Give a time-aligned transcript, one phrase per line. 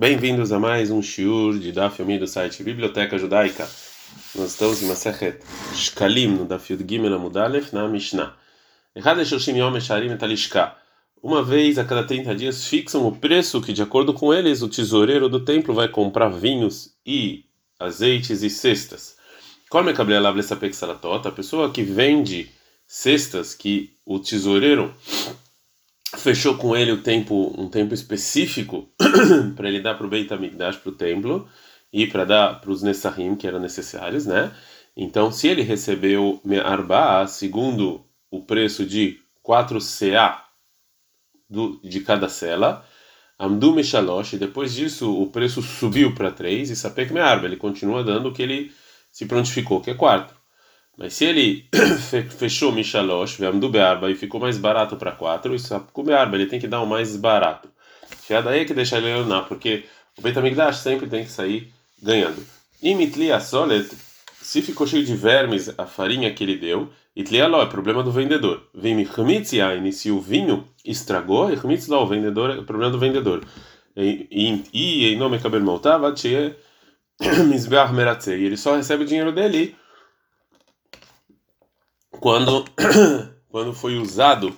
[0.00, 3.68] Bem-vindos a mais um shiur de Daf Yomi do site Biblioteca Judaica.
[4.36, 5.40] Nós estamos em Masechet
[5.74, 8.32] Shkalim, no Daf Yud Gimel Amudalef, na Mishnah.
[8.94, 9.54] Errada Shoshim.
[11.20, 14.68] Uma vez a cada 30 dias fixam o preço que, de acordo com eles, o
[14.68, 17.44] tesoureiro do templo vai comprar vinhos e
[17.76, 19.16] azeites e cestas.
[19.68, 22.52] Come a pessoa que vende
[22.86, 24.94] cestas que o tesoureiro
[26.16, 28.88] fechou com ele o tempo, um tempo específico
[29.56, 31.48] para ele dar para o Beit HaMikdash, para o templo,
[31.92, 34.52] e para dar para os Nessahim, que eram necessários, né?
[34.96, 40.44] Então, se ele recebeu Arba, segundo o preço de 4 CA
[41.48, 42.84] do, de cada cela,
[43.38, 48.28] Amdu Meshalosh, depois disso o preço subiu para 3, e Sapek Me'arba, ele continua dando
[48.28, 48.72] o que ele
[49.12, 50.36] se prontificou, que é 4.
[50.98, 51.68] Mas se ele
[52.36, 56.58] fechou Mishalosh, Vamdu Bearba, e ficou mais barato para 4, isso é Bearba, ele tem
[56.58, 57.68] que dar o mais barato.
[58.28, 59.84] É daí que deixar ele leonar, porque
[60.18, 62.44] o Betamigdash sempre tem que sair ganhando.
[62.82, 63.88] E Mitlia Solet,
[64.42, 68.68] se ficou cheio de vermes a farinha que ele deu, Itlialó é problema do vendedor.
[68.74, 73.44] Vem Michamitziain, se o vinho estragou, Michmitzló, o vendedor é problema do vendedor.
[73.96, 74.28] E
[74.72, 76.54] em nome Kabel Maltava, Tchê
[77.48, 79.74] Mizbeach Meratzei, ele só recebe o dinheiro dele
[82.20, 82.64] quando
[83.50, 84.56] quando foi usado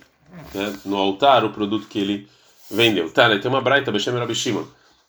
[0.54, 2.28] né, no altar o produto que ele
[2.70, 3.10] vendeu.
[3.10, 4.64] Tá, né, tem uma braita, Beshem Rabi Shimon.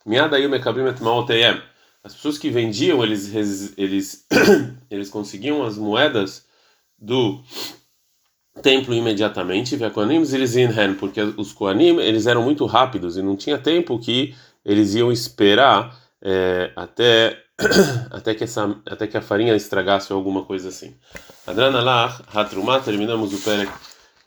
[0.05, 1.61] Miadayu mekabrim et maoteyem.
[2.03, 3.33] As pessoas que vendiam, eles
[3.77, 4.25] eles
[4.89, 6.45] eles conseguiam as moedas
[6.97, 7.41] do
[8.61, 9.77] templo imediatamente,
[10.99, 14.35] porque os koanim eles eram muito rápidos e não tinha tempo que
[14.65, 17.37] eles iam esperar é, até
[18.11, 20.95] até que essa até que a farinha estragasse ou alguma coisa assim.
[21.45, 23.71] Adranalach Hatrumá, terminamos o Perek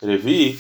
[0.03, 0.59] Revi.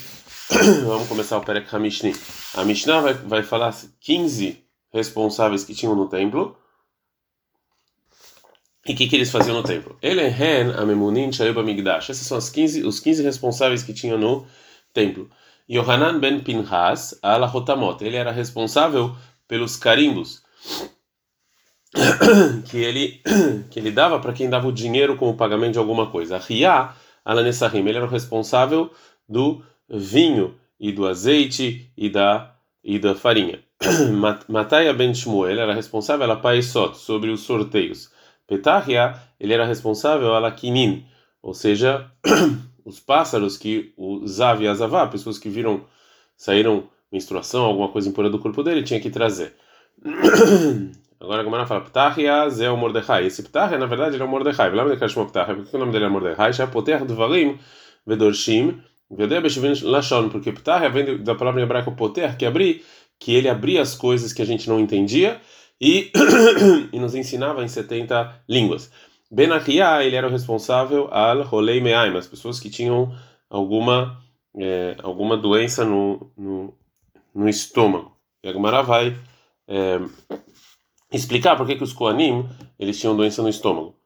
[0.87, 2.15] Vamos começar o Perek Hamishni.
[2.55, 6.57] A Mishnah vai, vai falar 15 responsáveis que tinham no templo.
[8.87, 9.97] E o que, que eles faziam no templo?
[10.03, 12.11] Elehen Amemunin Shayuba Migdash.
[12.11, 14.47] Esses são os 15, os 15 responsáveis que tinham no
[14.93, 15.31] templo.
[15.69, 18.05] Yohanan ben Pinhas ala Hotamot.
[18.05, 19.17] Ele era responsável
[19.49, 20.43] pelos carimbos
[22.69, 23.23] que ele
[23.71, 26.39] que ele dava para quem dava o dinheiro como pagamento de alguma coisa.
[26.39, 26.91] Ria
[27.25, 28.91] Alanessahim, ele era o responsável
[29.29, 33.61] do vinho e do azeite e da e da farinha.
[34.49, 38.11] Mataya ben Shmuel era responsável a Paisot, sobre os sorteios.
[38.47, 41.07] Petahia, ele era responsável a Kinin,
[41.43, 42.11] ou seja,
[42.85, 45.85] os pássaros que o Zav e Azavá, pessoas que viram
[46.37, 49.55] saíram menstruação, alguma coisa impura do corpo dele, tinha que trazer.
[51.25, 53.27] Agora a Gemara fala, Ptahia Zé o Mordechai.
[53.27, 54.71] Esse Ptahia, na verdade, ele é o Mordechai.
[54.71, 55.55] Lembra que chamou Ptahia?
[55.55, 56.53] Por que o nome dele é Mordechai?
[56.53, 57.59] Já Poter Dvarim
[58.07, 60.29] Vedorshim Vedeh Beshivin Lashon.
[60.29, 62.85] Porque Ptahia vem da palavra em hebraico Poter, que abrir,
[63.19, 65.41] que ele abria as coisas que a gente não entendia
[65.81, 66.13] e,
[66.93, 68.91] e nos ensinava em 70 línguas.
[69.31, 73.15] Benachia, ele era o responsável al Rolei Meaim, as pessoas que tinham
[73.49, 74.21] alguma,
[74.57, 76.75] é, alguma doença no, no,
[77.35, 78.15] no estômago.
[78.43, 79.17] E a Gemara vai.
[79.67, 79.99] É,
[81.13, 82.49] explicar por que, que os Koanim
[82.79, 83.97] eles tinham doença no estômago.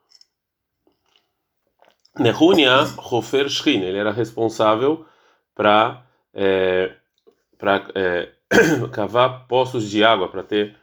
[2.19, 5.06] Nehunia Hofer Shrin, ele era responsável
[5.54, 6.04] para
[6.34, 6.92] é,
[7.56, 8.28] para é,
[8.92, 10.76] cavar poços de água para ter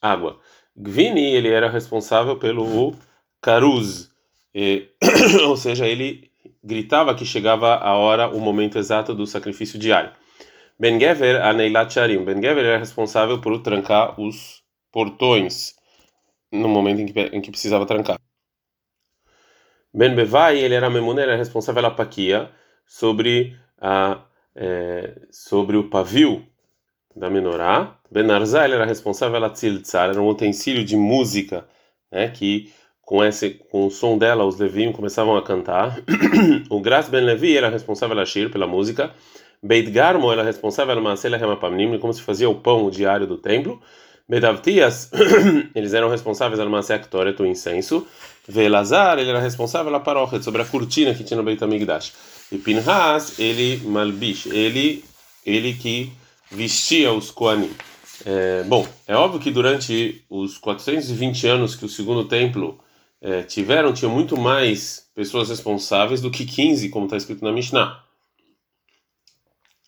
[0.00, 0.38] água.
[0.76, 2.94] Gvini ele era responsável pelo
[3.40, 4.10] Karuz,
[4.54, 4.88] e,
[5.46, 6.30] ou seja, ele
[6.62, 10.10] gritava que chegava a hora, o momento exato do sacrifício diário.
[10.78, 14.61] Ben Gever Aneilat Sharim, Ben Gever era responsável por trancar os
[14.92, 15.74] portões
[16.52, 18.18] no momento em que, em que precisava trancar.
[19.92, 22.50] Ben Bevai, ele era Memuné, era responsável pela paquia
[22.86, 24.22] sobre a
[24.54, 26.46] é, sobre o pavio
[27.14, 27.98] da menorá.
[28.10, 31.66] Ben Arzai, ele era responsável pela tziltzar, era um utensílio de música,
[32.10, 35.98] né, que com esse com o som dela os levinhos começavam a cantar.
[36.70, 39.12] o Gras Ben Levi era responsável pela shir, pela música.
[39.62, 43.80] Beit Garmo era responsável pela Masela Hemapamnim, como se fazia o pão diário do templo.
[44.28, 45.10] Bedavtias,
[45.74, 48.06] eles eram responsáveis pela Masectoret, o incenso.
[48.48, 52.12] Velazar, ele era responsável pela paróquia, sobre a cortina que tinha no Beit HaMikdash.
[52.50, 55.04] E Pinhas, ele malbish, ele,
[55.44, 56.12] ele que
[56.50, 57.70] vestia os Koanim.
[58.24, 62.78] É, bom, é óbvio que durante os 420 anos que o segundo templo
[63.20, 68.02] é, tiveram, tinha muito mais pessoas responsáveis do que 15, como está escrito na Mishnah.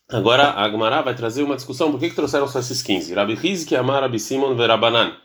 [0.08, 3.14] Agora a Agmará vai trazer uma discussão, por que, que trouxeram só esses 15?
[3.14, 5.16] Rabi Rizki, Amar, Rabi Simon, Verabanan.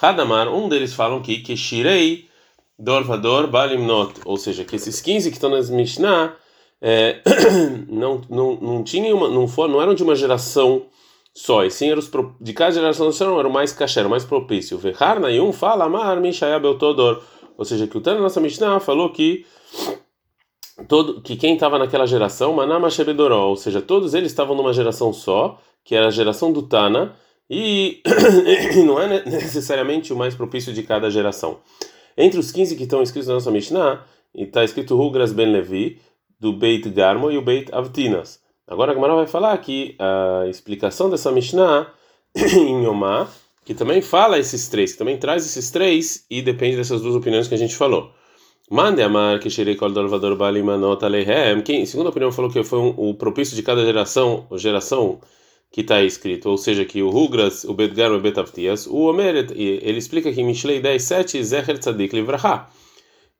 [0.00, 2.28] Hadamar, um deles falam que que Shirei
[2.78, 6.34] Dorvador Balimnot, ou seja, que esses 15 que estão nas Mishnah
[6.80, 7.20] é,
[7.88, 10.86] não, não, não tinham uma, não, for, não eram de uma geração
[11.34, 12.10] só, e sim era os
[12.40, 14.78] de cada geração era o mais kasher, o mais propício.
[14.78, 17.22] Vehar Nayum fala Amar Mishaya Beltodor,
[17.56, 19.44] ou seja, que o Tana nossa Mishnah falou que
[20.86, 25.12] todo que quem estava naquela geração, Manama Shebedoró, ou seja, todos eles estavam numa geração
[25.12, 27.16] só, que era a geração do Tana,
[27.50, 28.02] e
[28.86, 31.58] não é necessariamente o mais propício de cada geração.
[32.16, 34.04] Entre os 15 que estão escritos na nossa Mishnah,
[34.34, 36.00] está escrito Rugras Ben Levi,
[36.38, 38.40] do Beit Garmo e o Beit Avtinas.
[38.66, 41.90] Agora a Gemara vai falar que a explicação dessa Mishnah
[42.36, 43.28] em Yomá,
[43.64, 47.48] que também fala esses três, que também traz esses três e depende dessas duas opiniões
[47.48, 48.12] que a gente falou.
[48.70, 51.62] Mande amar que shirei kol dolvador balimanot alehem.
[51.62, 55.20] Quem, segundo a opinião, falou que foi um, o propício de cada geração, geração
[55.70, 59.98] que está escrito, ou seja, que o Rugras, o Bedgar o Betavtias, o Omeret, ele
[59.98, 62.68] explica que em Mishlei 10, 7, Zecher Tzadik Livraha,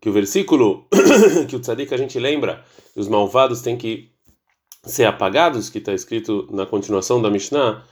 [0.00, 0.86] que o versículo
[1.48, 2.64] que o Tzadik a gente lembra,
[2.94, 4.10] os malvados têm que
[4.84, 7.82] ser apagados, que está escrito na continuação da Mishnah,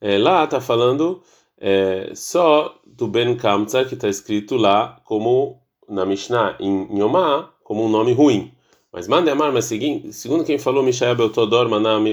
[0.00, 1.22] é, lá está falando
[1.58, 7.84] é, só do Ben Kamtza, que está escrito lá como na Mishnah em Yomá, como
[7.84, 8.52] um nome ruim.
[8.92, 9.64] Mas mande amar, mas
[10.12, 11.68] segundo quem falou Mishael Beltodor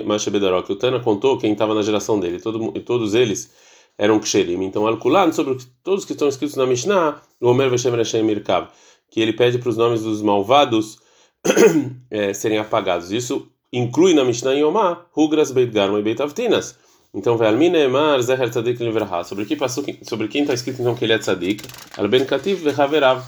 [0.05, 3.51] Mashabedaró, que o Tana contou quem estava na geração dele, todo, e todos eles
[3.97, 4.63] eram Ksherim.
[4.63, 8.69] Então, Alkulan, sobre todos que estão escritos na Mishnah, o Omer Veshem Reshem Mirkav,
[9.11, 10.97] que ele pede para os nomes dos malvados
[12.09, 13.11] é, serem apagados.
[13.11, 16.75] Isso inclui na Mishnah Yomá, Hugras Beit Garma e Beit Avtinas.
[17.13, 19.23] Então, Ve'almine Emar Zeher Tzadik Livraha.
[19.23, 19.45] Sobre,
[20.01, 21.63] sobre quem está escrito então que ele é Tzadik?
[21.97, 23.21] Al Ben Kativ Ve'haverav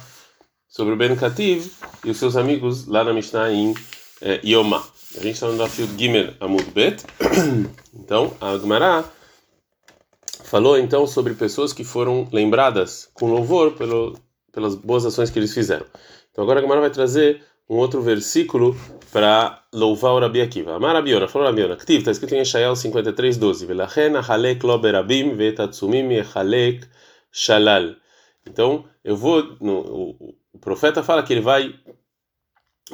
[0.74, 1.72] sobre o Ben Kativ
[2.04, 3.76] e os seus amigos lá na Mishnah em
[4.20, 4.84] é, Yoma.
[5.16, 7.04] A gente está no Dafio Gimel Amud Bet.
[7.96, 9.06] Então, a Gemara
[10.44, 14.18] falou então sobre pessoas que foram lembradas com louvor pelo,
[14.52, 15.86] pelas boas ações que eles fizeram.
[16.32, 18.76] Então, agora a Gemara vai trazer um outro versículo
[19.12, 20.76] para louvar o Rabi Akiva.
[20.76, 23.66] Amar Rabiona, falou Rabiona, Ktiv, está escrito em Eshael 53, 12.
[23.68, 26.84] Velachen halek lo berabim vetatsumim yechalek
[27.32, 27.96] shalal.
[28.46, 29.56] Então, eu vou.
[29.62, 31.74] No, o, o profeta fala que ele vai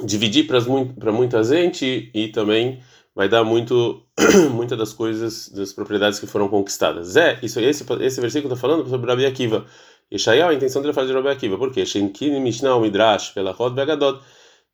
[0.04, 2.82] dividir para muita gente e também
[3.14, 4.06] vai dar muito
[4.52, 7.16] muitas das coisas das propriedades que foram conquistadas.
[7.16, 9.66] É, isso esse esse versículo está falando sobre Rabi Akiva.
[10.12, 14.20] Yeshayahu, a intenção dele é falar Rabi Akiva, porque Shenkin Mishnah Midrash pela Rod Begadot,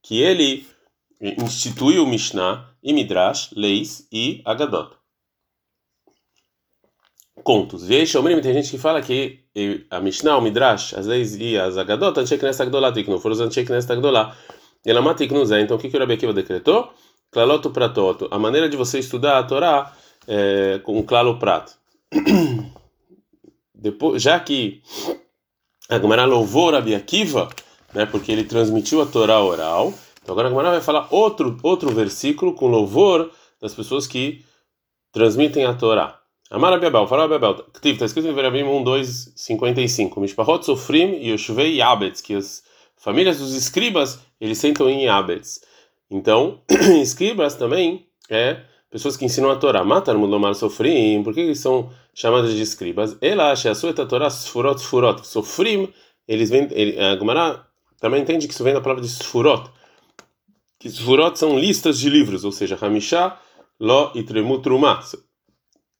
[0.02, 0.66] que ele
[1.20, 4.96] instituiu Mishnah e Midrash, leis e Agadot
[7.46, 7.84] contos.
[7.84, 9.44] Veja, tem gente que fala que
[9.90, 13.40] a Mishnah, o Midrash, as leis e as Agadot, Anshek Nesta Gdolá Tiknu, foram os
[13.40, 14.36] Anshek Nesta Gdolá.
[14.84, 15.60] Ela mata Tiknuzé.
[15.60, 16.92] Então, o que, que o Rabi Akiva decretou?
[17.30, 18.28] Klaloto Pratoto.
[18.30, 19.92] A maneira de você estudar a Torá
[20.28, 21.72] é, com um claro prato.
[23.74, 24.82] Depois, já que
[25.88, 27.48] a Gemara louvou Rabi Akiva,
[27.94, 29.92] né, porque ele transmitiu a Torá oral,
[30.22, 33.30] então agora a Gemara vai falar outro, outro versículo com louvor
[33.60, 34.44] das pessoas que
[35.12, 36.20] transmitem a Torá.
[36.48, 40.20] Amar Bebel, fala Bebel, está escrito em Verabim 1, 2, 55.
[40.20, 42.62] Mishpahot Sofrim e Yoshvei Yabetz, que as
[42.96, 45.60] famílias dos escribas, eles sentam em Yabetz.
[46.08, 46.60] Então,
[47.02, 49.82] escribas também é pessoas que ensinam a Torá.
[49.82, 53.18] Matar Mudomar Sofrim, por que eles são chamadas de escribas?
[53.20, 55.26] Ela acha a sua Torá Sfurot Sfurot.
[55.26, 55.92] Sofrim,
[56.28, 57.66] eles vêm, ele, a Gemara
[57.98, 59.68] também entende que isso vem da palavra de Sfurot.
[60.78, 63.36] Que Sfurot são listas de livros, ou seja, Hamishá,
[63.80, 65.02] Lo e Tremut Trumah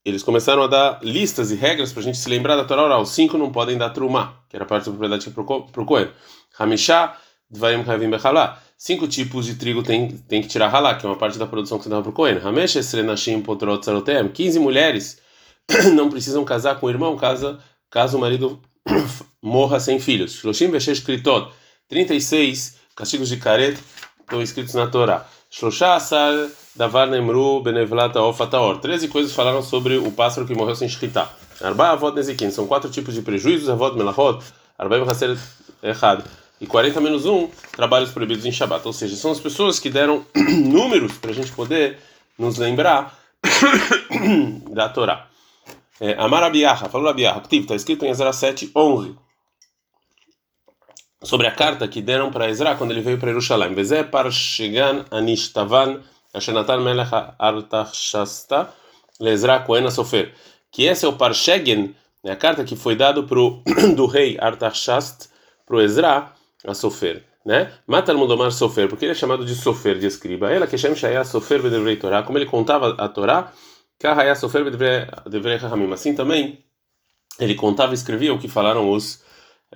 [0.07, 3.05] eles começaram a dar listas e regras para a gente se lembrar da Torá oral.
[3.05, 6.09] Cinco não podem dar trumá, que era parte da propriedade para o Cohen.
[6.57, 7.19] Hamishá,
[7.51, 8.63] Dvaim Havim Bechalá.
[8.79, 11.77] Cinco tipos de trigo tem, tem que tirar halá, que é uma parte da produção
[11.77, 12.39] que você dava para o Cohen.
[12.39, 14.29] Hamesh Esrenashim Potrot Sarotem.
[14.29, 15.21] 15 mulheres
[15.93, 17.59] não precisam casar com o irmão caso,
[17.91, 18.61] caso o marido
[19.43, 20.35] morra sem filhos.
[20.35, 21.51] Shloshim Veshesh Kritot.
[21.89, 23.77] 36 castigos de caret
[24.21, 25.27] estão escritos na Torá.
[25.51, 26.33] Shloshá Asar
[26.77, 28.79] Davar Nemru Benevlata Ofataor.
[28.79, 31.29] Treze coisas falaram sobre o pássaro que morreu sem shkita.
[31.63, 32.51] Arba Avot Nezikin.
[32.51, 33.71] São quatro tipos de prejuízos.
[33.71, 34.45] Avot Melachot.
[34.79, 35.37] Arba Hasser
[35.83, 36.23] errado.
[36.61, 38.87] E 40 menos 1, trabalhos proibidos em Shabbat.
[38.87, 41.99] Ou seja, são as pessoas que deram números para a gente poder
[42.39, 43.19] nos lembrar
[44.71, 45.29] da Torá.
[45.99, 49.15] É, Amar Abiyaha, falou Abiyaha, está escrito em Ezra 7, 11.
[51.23, 53.75] Sobre a carta que deram para Ezra quando ele veio para Jerusalém.
[53.75, 56.03] Vezé Parshegan Anishtavan
[56.37, 58.69] Ashenatan Melech Artachasta
[59.21, 60.33] Lezra Cohen Sofer.
[60.71, 63.63] Que esse é o Parshegen, a carta que foi dado pro,
[63.97, 65.29] do rei Artachast
[65.65, 66.33] para o Ezra
[66.65, 67.25] a Sofer.
[67.45, 67.73] Né?
[67.87, 70.51] Matar Mudomar Sofer, porque ele é chamado de Sofer, de escriba.
[70.51, 72.23] Ela que chama Shaya Sofer Bedevrei Torá.
[72.23, 73.53] Como ele contava a Torá,
[73.99, 75.93] Kahaya Sofer Bedevrei Rahamim.
[75.93, 76.65] Assim também,
[77.39, 79.25] ele contava e escrevia o que falaram os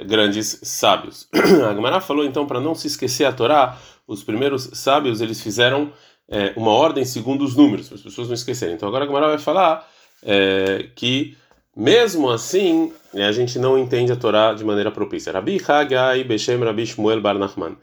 [0.04, 1.28] grandes sábios.
[1.32, 5.92] A Gemara falou então para não se esquecer a Torá, os primeiros sábios eles fizeram
[6.30, 8.76] é, uma ordem segundo os números, para as pessoas não esquecerem.
[8.76, 9.86] Então agora a Gemara vai falar
[10.22, 11.36] é, que
[11.76, 15.32] mesmo assim né, a gente não entende a Torá de maneira propícia.
[15.32, 17.76] Rabi Hagai Beshem Rabi Shmuel Bar Nachman.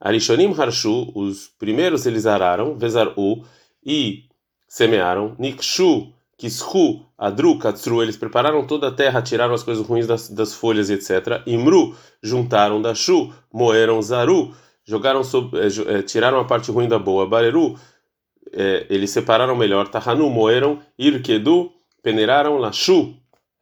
[0.00, 3.42] Arishonim Harshu, os primeiros eles araram, Vezaru,
[3.84, 4.24] e
[4.68, 10.28] semearam, Nikshu, Kishu, Adru, Katsru, eles prepararam toda a terra, tiraram as coisas ruins das,
[10.28, 11.42] das folhas, etc.
[11.46, 17.26] Imru, juntaram da Shu, moeram Zaru, jogaram sobre, eh, tiraram a parte ruim da boa,
[17.26, 17.78] Bareru,
[18.56, 23.14] eh, eles separaram melhor, Tahanu, moeram, Irkedu, peneiraram, Lashu,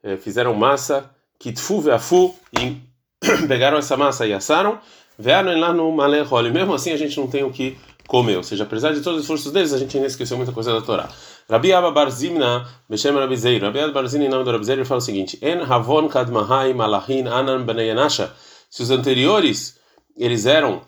[0.03, 1.09] eh, fizeram massa,
[1.39, 2.77] Kitfu, Veafu, e
[3.47, 4.79] pegaram essa massa e assaram,
[5.17, 8.43] Vearam lá no Malechol, e mesmo assim a gente não tem o que comer, ou
[8.43, 11.09] seja, apesar de todos os esforços deles, a gente ainda esqueceu muita coisa da Torá.
[11.49, 14.85] Rabi Abba Barzimna, Beshem Rabi Zeir, Rabi Abba Barzimna, em nome do Rabi Zeir, ele
[14.85, 18.31] fala o seguinte: En Havon Kadmahai Malahin Anan Beneyanasha.
[18.69, 19.77] Se os anteriores
[20.17, 20.81] eles eram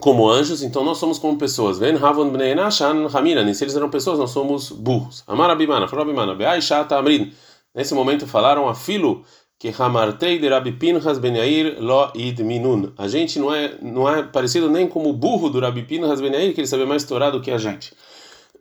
[0.00, 1.78] como anjos, então nós somos como pessoas.
[1.78, 3.52] Ven Havon Beneyanasha Anan Hamiran.
[3.52, 5.22] Se eles eram pessoas, nós somos burros.
[5.26, 7.32] Amar Abimana, falou Abimana, Shata Amrin.
[7.74, 9.24] Nesse momento falaram a filo
[9.58, 12.92] que Hamartei de Rabi Pinhas Ben Yair Lo Id Minun.
[12.98, 16.32] A gente não é não é parecido nem como o burro do Rabi Pinhas Ben
[16.32, 17.94] Yair, que ele sabia mais Torá do que a gente.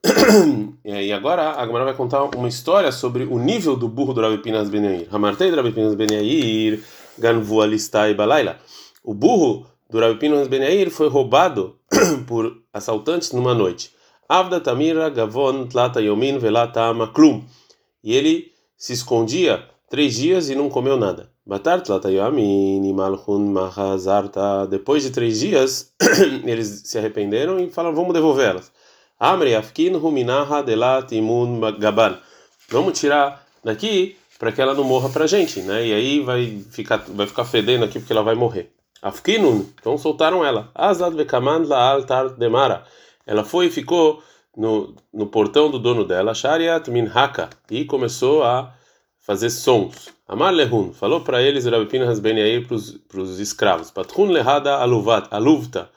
[0.86, 4.38] e agora a Gemara vai contar uma história sobre o nível do burro do Rabi
[4.40, 5.08] Pinhas Ben Yair.
[5.12, 6.84] Hamartei de Rabi Pinhas Ben Yair
[7.18, 8.58] Ganvu Alistai Balaila.
[9.04, 11.76] O burro do Rabi Pinhas Ben Yair foi roubado
[12.26, 13.94] por assaltantes numa noite.
[14.28, 17.44] Avda Tamira Gavon Tlata Yomin Velata Maklum.
[18.02, 21.30] E ele se escondia três dias e não comeu nada.
[24.70, 25.94] Depois de três dias,
[26.46, 28.72] eles se arrependeram e falaram: vamos devolvê-las.
[32.70, 35.86] Vamos tirar daqui para que ela não morra para a gente, né?
[35.86, 38.72] E aí vai ficar, vai ficar fedendo aqui porque ela vai morrer.
[39.02, 40.70] Afkinun, então soltaram ela.
[40.76, 42.84] Azad vekaman la altar demara.
[43.26, 44.22] Ela foi e ficou
[44.56, 48.74] no, no portão do dono dela, Shariat minhaka, e começou a
[49.20, 50.10] fazer sons.
[50.28, 53.92] Amar lehun, falou para eles Rabi Pinhas Ben Yair para os escravos.
[53.92, 55.90] Patrun lehada aluvat, aluvta.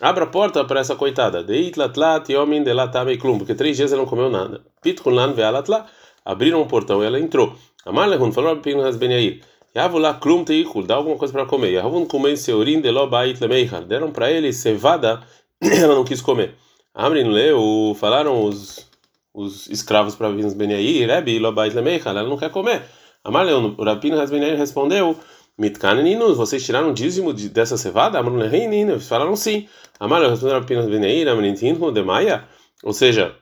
[0.00, 1.42] Abra a porta para essa coitada.
[1.42, 4.62] Deit latlat yomin delatamei klum, porque três dias ela não comeu nada.
[4.82, 5.86] Pitrun lan vealatla.
[6.24, 7.54] Abriram o portão e ela entrou.
[7.84, 9.42] Amar lehun, falou Rabi Pinhas Ben Yair.
[9.76, 11.72] Yavula klum teikul, dá alguma coisa para comer.
[11.72, 13.84] Yavun kumen seurin de bait lemeichar.
[13.84, 15.22] Deram para ele cevada,
[15.60, 16.54] ela não quis comer.
[16.94, 18.86] Amrin leu, falaram os
[19.34, 22.82] os escravos para Vinas Beniaí, Rebi, Lobait Lemeicha, ela não quer comer.
[23.24, 25.18] Amarleon, o Rabino Hasbeniaí respondeu,
[25.58, 28.18] Mitkaneninos, vocês tiraram o dízimo de, dessa cevada?
[28.18, 29.68] Amarleon, eles falaram sim.
[29.98, 32.44] Amarleon respondeu Rabino Hasbeniaí, Amrintinho, de Maia,
[32.84, 33.34] ou seja,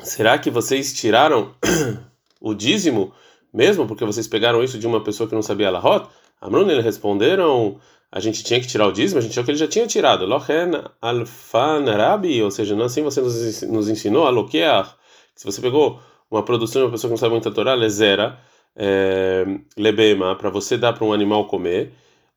[0.00, 1.54] será que vocês tiraram
[2.40, 3.14] o dízimo
[3.52, 6.08] mesmo porque vocês pegaram isso de uma pessoa que não sabia Lahot?
[6.40, 9.58] Amrun, eles responderam, a gente tinha que tirar o dízimo, a gente achou que ele
[9.58, 10.24] já tinha tirado.
[10.24, 13.20] Lochen alfan arabi, ou seja, não assim você
[13.66, 14.96] nos ensinou a loquear.
[15.34, 16.00] Se você pegou
[16.30, 18.38] uma produção de uma pessoa que não sabe muito a Torá, lezera,
[18.76, 19.44] é,
[19.76, 21.92] lebema, para você dar para um animal comer.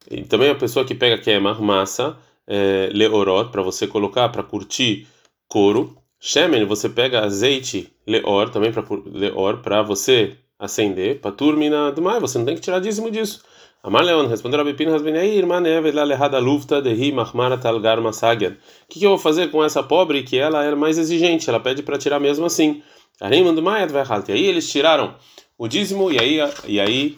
[0.09, 5.07] E também a pessoa que pega queima, massa, é, leorot, para você colocar, para curtir
[5.47, 5.95] couro.
[6.19, 11.19] Shemen, você pega azeite, leor, também para leor, para você acender.
[11.19, 13.41] Para turmina do mais, você não tem que tirar dízimo disso.
[13.83, 18.51] Amar Leon respondeu Rabi Pinhas Ben Yair, Manev la lehada lufta dehi machmara talgar masagian.
[18.51, 18.55] O
[18.87, 21.49] que eu vou fazer com essa pobre que ela era mais exigente?
[21.49, 22.83] Ela pede para tirar mesmo assim.
[23.19, 25.15] E aí eles tiraram
[25.57, 27.17] o dízimo e aí e aí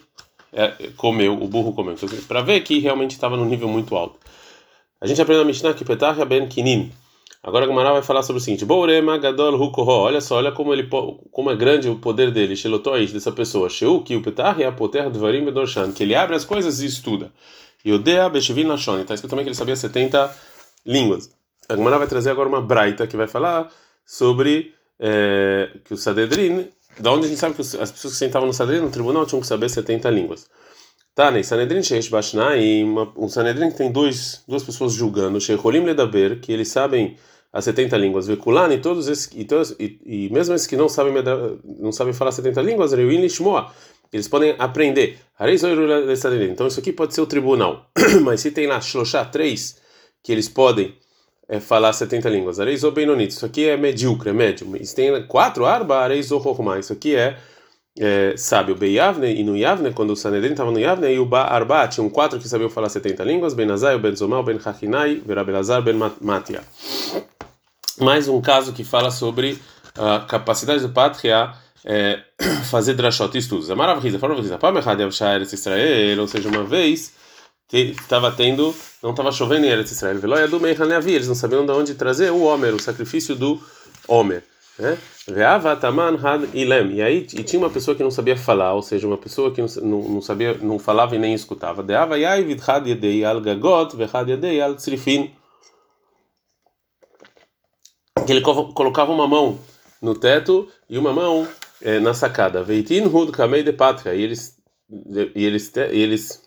[0.54, 1.96] é, comeu o burro comeu.
[2.30, 4.18] Para ver que realmente estava num nível muito alto.
[5.02, 6.92] A gente aprende na Mishnah que Petach ben Kinin.
[7.44, 9.90] Agora a Gemara vai falar sobre o seguinte: Bourema Gadol Hukoho.
[9.90, 10.88] Olha só, olha como ele
[11.30, 13.70] como é grande o poder dele, Shelotoish, dessa pessoa.
[13.70, 16.86] Sheu que o Petah é a poter Dvarim Bedorshan, que ele abre as coisas e
[16.86, 17.34] estuda.
[17.86, 19.02] Yodea Beshevin Nashon.
[19.02, 20.34] Está escrito também que ele sabia 70
[20.86, 21.30] línguas.
[21.68, 23.70] A Gemara vai trazer agora uma braita que vai falar
[24.06, 28.48] sobre é, que o Sadedrin, da onde a gente sabe que as pessoas que sentavam
[28.48, 30.50] no Sadedrin, no tribunal, tinham que saber 70 línguas.
[31.15, 31.43] Tá, né?
[31.43, 32.84] Sanedrin Sheish Bashnai,
[33.15, 37.15] um Sanedrin que tem dois, duas pessoas julgando, Sheikholim Ledaber, que eles sabem
[37.51, 38.25] as 70 línguas.
[38.25, 41.13] Vekulani, todos esses, e, todos, e, e mesmo esses que não sabem,
[41.79, 43.72] não sabem falar 70 línguas, Reuin Lishmoa,
[44.12, 45.20] eles podem aprender.
[46.50, 47.89] Então isso aqui pode ser o tribunal.
[48.24, 49.77] Mas se tem lá Shloshá, três,
[50.24, 50.96] que eles podem
[51.48, 52.60] é, falar 70 línguas.
[52.60, 54.75] Areizo Benonit, isso aqui é medíocre, é médio.
[54.75, 57.38] E se tem quatro, Arba, Areizo Rohma, isso aqui é,
[57.98, 58.76] é sábio.
[58.76, 62.10] Beyavne e no Yavne, quando o Sanedrin estava no Yavne, e o Ba Arba, tinham
[62.10, 63.68] quatro que sabiam falar 70 línguas, Ben
[64.02, 66.62] Ben Zomal, Ben Hachinai, Verabelazar, Ben Matia
[68.00, 69.58] mais um caso que fala sobre
[69.96, 71.54] a capacidade do pátria
[71.86, 72.22] é,
[72.70, 73.70] fazer drashot estudos.
[73.70, 74.58] A maravilha, fala maravilha.
[74.58, 74.72] Para
[75.36, 77.14] Eretz Israel, ou seja, uma vez
[77.72, 80.20] estava tendo, não estava chovendo em Eretz Israel.
[80.20, 80.28] Do
[81.16, 83.62] eles não sabiam de onde trazer o Homer, o sacrifício do
[84.08, 84.44] Homer.
[84.77, 84.98] Né?
[85.27, 86.94] Veava taman had ilem.
[86.96, 89.62] E aí e tinha uma pessoa que não sabia falar, ou seja, uma pessoa que
[89.62, 91.82] não, não, sabia, não falava e nem escutava.
[91.82, 95.27] Al gagot al.
[98.25, 99.60] Que ele colocava uma mão
[100.01, 101.48] no teto e uma mão
[101.82, 102.63] é, na sacada.
[102.63, 103.03] Veitin
[103.63, 104.13] de pátria.
[104.15, 104.58] E eles
[105.36, 106.42] e eles e eles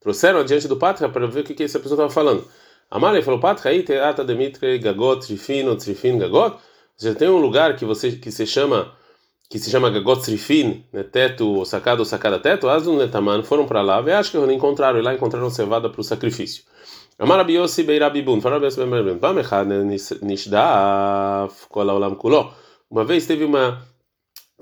[0.00, 2.46] trouxeram adiante do pátria para ver o que, que essa pessoa estava falando.
[2.90, 6.58] Amalei falou pátria aí teata demitre gagot trifin trifin gagot.
[6.96, 8.96] Você tem um lugar que você que se chama
[9.48, 13.80] que se chama Gagot Srifin, né, teto, sacada ou sacada teto, Azun Netaman, foram para
[13.80, 16.64] lá, e acho que encontraram, e lá encontraram cevada para o sacrifício.
[17.18, 19.68] Amar Abiyossi Beirabibun, falaram Abiyossi Beirabibun, Pamechad
[20.22, 22.52] Nishdaf Kola Olam Kulo.
[22.90, 23.82] Uma vez teve uma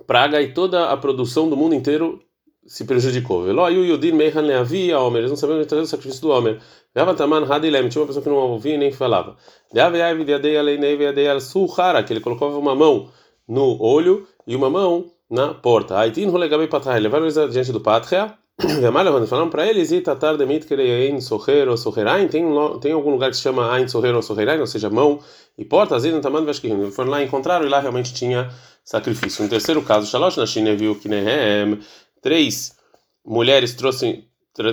[0.06, 2.20] praga e toda a produção do mundo inteiro
[2.66, 3.42] se prejudicou.
[3.42, 6.60] Velo ayu yudin meihan leavi a Homer, eles não sabiam trazer o sacrifício do Homer.
[6.94, 9.36] Gava taman hadilem, tinha uma pessoa que não ouvia nem falava.
[9.72, 13.08] Deave yavi deadei aleinei veadei al suhara, que ele colocava uma mão
[13.48, 15.98] no olho e uma mão na porta.
[15.98, 18.34] Aitin rolegabei patrai, levaram eles diante do pátria.
[18.80, 22.44] Vemalevando, falaram para eles, e tatar demit kerein soher ou soherain, tem,
[22.80, 25.18] tem algum lugar que se chama ain soher ou soherain, ou seja, mão
[25.58, 26.88] e porta, vezes taman vashkirim.
[26.92, 28.48] Foram lá, encontraram e lá realmente tinha
[28.84, 29.44] sacrifício.
[29.44, 31.80] Um terceiro caso, Shalosh na China viu que Nehem,
[32.24, 32.74] três
[33.22, 34.22] mulheres trouxeram,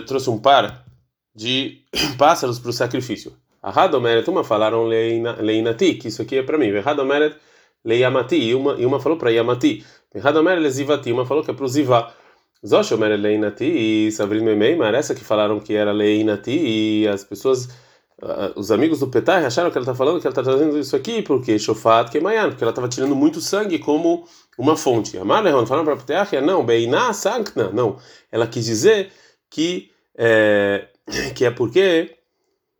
[0.08, 0.86] trouxe um par
[1.36, 1.82] de
[2.18, 3.34] pássaros para o sacrifício.
[3.62, 6.72] A Radomeret, uma falaram Leinati, que isso aqui é para mim.
[6.80, 7.36] Radomeret
[7.84, 9.86] Leiamati, e uma, e uma falou para Yamati.
[10.16, 12.14] Radomeret Lezivati, uma falou que é para o Zivá.
[12.66, 17.66] Zoshomer Leinati e Sabrin Memeimar, essa que falaram que era Leinati, e as pessoas,
[18.22, 20.96] uh, os amigos do Petai acharam que ela está falando que ela está trazendo isso
[20.96, 24.26] aqui porque Shofat Kemayan, porque ela estava tirando muito sangue como
[24.58, 25.18] uma fonte.
[25.18, 27.98] Amarlehon falaram para Petai, não, Beina Sankna, não.
[28.32, 29.12] Ela quis dizer
[29.50, 30.88] que é,
[31.36, 32.16] que é porque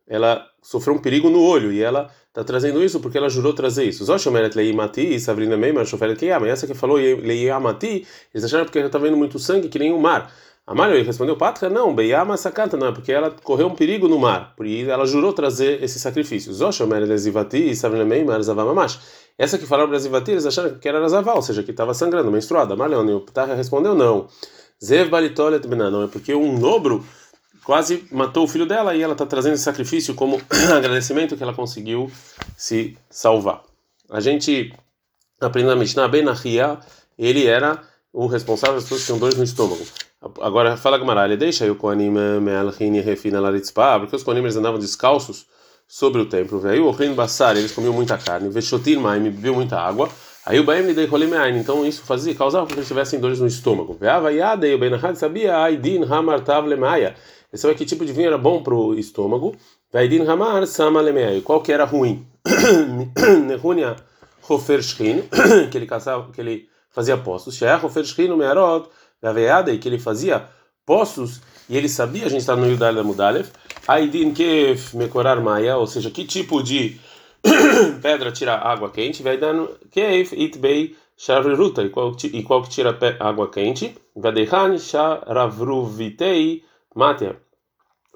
[0.06, 3.84] ela sofreu um perigo no olho e ela está trazendo isso porque ela jurou trazer
[3.84, 4.04] isso.
[4.04, 6.48] Zoshomeret leimati, Sabrina Meima, Shoferet Kiyama.
[6.48, 9.98] Essa que falou leimati, eles acharam porque ela está vendo muito sangue que nem o
[9.98, 10.32] mar.
[10.64, 14.54] Amália respondeu, Patra, não, Beyama Sakanta, não, é porque ela correu um perigo no mar,
[14.56, 16.52] por isso ela jurou trazer esse sacrifício.
[17.06, 17.74] Lezivati.
[19.36, 22.74] Essa que falaram Zivati, eles acharam que era Zaval, ou seja, que estava sangrando, menstruada.
[22.74, 24.28] Amália, o Patra respondeu, não.
[24.82, 27.04] Zev Balitolet não, é porque um nobro
[27.64, 30.40] quase matou o filho dela e ela está trazendo esse sacrifício como
[30.74, 32.10] agradecimento que ela conseguiu
[32.56, 33.62] se salvar.
[34.10, 34.72] A gente
[35.40, 36.24] aprende na Mishnah, Ben
[37.18, 39.84] ele era o responsável das pessoas que tinham dores no estômago.
[40.40, 45.46] Agora, fala Gamara, ele deixa o Koanim Me'alchini Refina Laritzpah, porque os Koanim andavam descalços
[45.88, 46.60] sobre o templo.
[46.60, 48.48] Veio o Rin Bassar, eles comiam muita carne.
[48.48, 50.08] Veshotin Maim, bebeu muita água.
[50.44, 53.96] Aí o Baem dei Rolemeain, então isso fazia, causava que eles tivessem dores no estômago.
[54.00, 57.14] Veava Yadei, o Ben sabia, Aidin Hamar Tav Lemaya.
[57.52, 59.54] Ele sabia que tipo de vinho era bom para o estômago.
[59.92, 61.42] Vaidin Hamar Sama Lemeai.
[61.42, 62.26] Qual que era ruim?
[63.46, 63.96] Nehunia
[64.48, 65.22] Hofer Shrin,
[65.70, 67.54] que ele caçava, que ele fazia postos.
[67.54, 68.88] Sheach Hofer Shrin Mearot.
[69.22, 70.48] Vaveadei, que ele fazia
[70.84, 73.48] postos e ele sabia, a gente está no Yudal da Mudalev.
[73.86, 77.00] Aidin Kef Mekorar Maya, ou seja, que tipo de
[78.02, 79.22] pedra tira água quente.
[79.22, 83.96] Vaidan Kef Itbei Shavruta, e qual que tira água quente.
[84.14, 87.36] Vadehan Sharavruvitei Máter.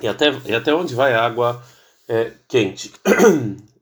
[0.00, 1.62] E até, e até onde vai a água
[2.08, 2.92] é, quente?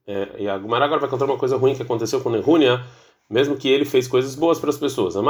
[0.06, 2.84] é, e a agora vai contar uma coisa ruim que aconteceu com Nehúnia,
[3.28, 5.16] mesmo que ele fez coisas boas para as pessoas.
[5.16, 5.22] O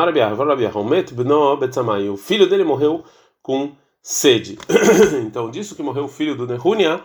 [2.16, 3.04] filho dele morreu
[3.42, 4.58] com sede.
[5.26, 7.02] então, disso que morreu o filho do Nehúnia,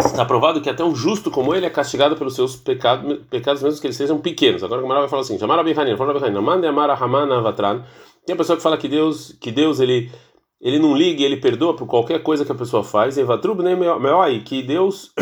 [0.00, 3.80] está provado que até um justo como ele é castigado pelos seus pecados, pecados mesmo
[3.80, 4.62] que eles sejam pequenos.
[4.62, 5.38] Agora a Gumara vai falar assim.
[5.38, 5.46] Tem
[8.34, 10.10] a pessoa que fala que Deus, que Deus ele
[10.60, 13.18] ele não liga, ele perdoa por qualquer coisa que a pessoa faz.
[13.18, 13.60] Evatrub
[14.44, 15.12] que Deus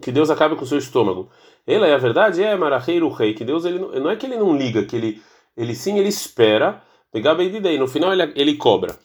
[0.00, 1.30] que Deus acabe com o seu estômago.
[1.66, 4.56] Ela é a verdade, é Maraheiro Rei, que Deus ele não é que ele não
[4.56, 5.22] liga, que ele
[5.56, 8.98] ele sim ele espera pegar e no final ele, ele cobra.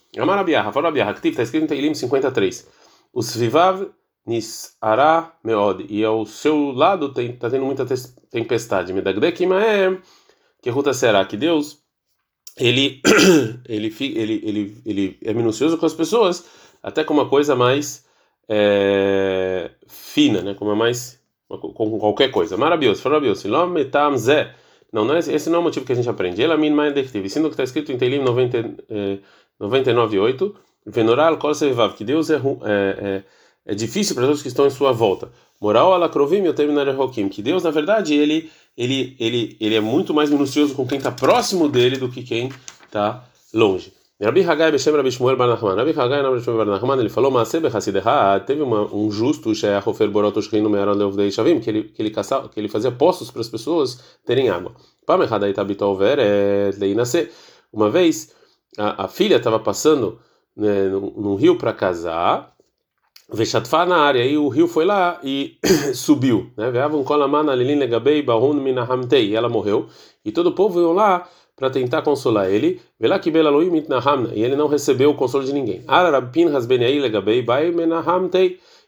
[0.74, 2.68] Fala que está escrito em Teilim 53.
[3.14, 3.88] Os vivav
[4.26, 7.86] nis ara meod e ao seu lado tem tá tendo muita
[8.32, 8.94] tempestade.
[8.94, 9.98] Medagdekima é
[10.62, 11.80] que ruta será que Deus
[12.58, 13.02] ele,
[13.68, 16.46] ele, ele, ele, ele é minucioso com as pessoas,
[16.84, 18.06] até com uma coisa mais
[18.50, 20.56] é, fina, né?
[20.56, 22.58] Como mais com qualquer coisa.
[22.58, 23.48] Maravilhoso, maravilhoso.
[23.48, 23.68] Não,
[25.06, 26.42] não é, esse não é o motivo que a gente aprende.
[26.44, 27.30] Ela min mai dective.
[27.30, 31.52] Sendo que está escrito em Teilim 99:8, Venoral kol
[31.96, 33.24] que Deus é, é, é,
[33.66, 35.32] é difícil para todos que estão em sua volta.
[35.62, 37.30] Moral alakrovim yotem narehokim.
[37.30, 41.12] Que Deus, na verdade, ele ele, ele, ele é muito mais minucioso com quem está
[41.12, 42.50] próximo dele do que quem
[42.86, 43.92] está longe.
[44.22, 45.78] Rabi Hagai Beshem Rabi Shmuel Bar Nachman.
[45.78, 50.50] Rabi Hagai Rabi Shmuel Bar Nachman, ele falou, mas teve uma, um justo, Sheachofer Borotos
[50.50, 53.48] Reino Mearon Leovdei Shavim, que ele, que, ele caçava, que ele fazia postos para as
[53.48, 54.74] pessoas terem água.
[55.06, 57.30] Pamechadai Tabitol Veret Leinase.
[57.72, 58.36] Uma vez,
[58.78, 60.20] a, a filha estava passando
[60.54, 62.54] né, num, rio para casar,
[63.32, 65.58] Vechatfa na área, e o rio foi lá e
[65.94, 66.52] subiu?
[66.58, 69.88] Veavam kolamana lilin legabei bahun minahamtei, e ela morreu,
[70.26, 71.26] e todo o povo iam lá
[71.60, 72.80] para tentar consolar ele,
[74.34, 75.84] e ele não recebeu o consolo de ninguém.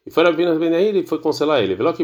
[0.03, 2.03] E foi Rabin hasbenei e foi consolar ele, Velá que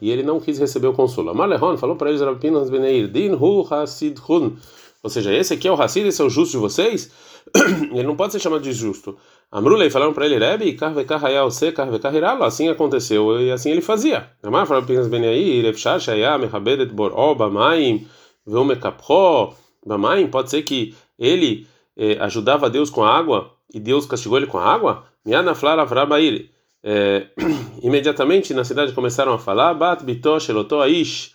[0.00, 1.30] e ele não quis receber o consolo.
[1.30, 4.56] Amalehon falou para eles Rabin hasbenei, din hu hasidhun,
[5.04, 7.10] ou seja, esse aqui é o Hassid, esse é o justo de vocês?
[7.92, 9.14] ele não pode ser chamado de justo.
[9.52, 14.30] Amrulei falaram para ele, Rebbe, karvekahayal se karvekahiralo, assim aconteceu e assim ele fazia.
[14.42, 18.08] Amar falaram pinas ben aí, refshar shaya mechabedet bor oba maim,
[18.46, 19.54] veumekapro,
[19.84, 24.46] bamaim, pode ser que ele eh, ajudava Deus com a água e Deus castigou ele
[24.46, 25.04] com a água?
[25.24, 26.50] Miana flara avrabair.
[26.82, 27.26] Eh,
[27.82, 31.34] imediatamente na cidade começaram a falar, bat bitosh eloto aish,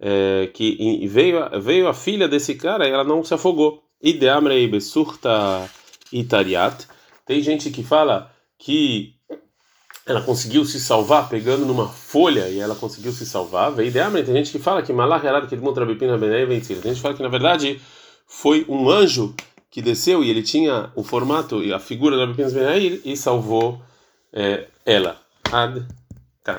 [0.00, 3.82] é, que veio, veio a filha desse cara e ela não se afogou.
[4.02, 5.70] Ideamrei besurta
[6.10, 6.88] itariat.
[7.26, 9.14] Tem gente que fala que
[10.10, 13.78] ela conseguiu se salvar pegando numa folha e ela conseguiu se salvar.
[13.78, 16.80] Ideamrei, tem gente que fala que malach errado que mutrabipina benei vencida.
[16.80, 17.80] Tem gente que fala que na verdade
[18.26, 19.34] foi um anjo
[19.70, 23.80] que desceu e ele tinha o formato e a figura da Bipinas Benair e salvou
[24.32, 25.16] é, ela.
[25.52, 25.86] Ad.
[26.42, 26.56] Tá.